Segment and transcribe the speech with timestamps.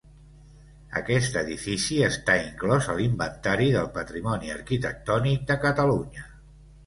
[0.99, 6.27] Aquest edifici està inclòs a l'Inventari del Patrimoni Arquitectònic de Catalunya.